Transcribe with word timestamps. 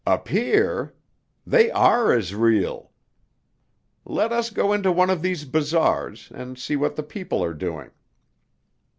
"Appear! 0.03 0.95
They 1.45 1.69
are 1.69 2.11
as 2.11 2.33
real. 2.33 2.89
Let 4.03 4.33
us 4.33 4.49
go 4.49 4.73
into 4.73 4.91
one 4.91 5.11
of 5.11 5.21
these 5.21 5.45
bazars, 5.45 6.31
and 6.33 6.57
see 6.57 6.75
what 6.75 6.95
the 6.95 7.03
people 7.03 7.43
are 7.43 7.53
doing." 7.53 7.91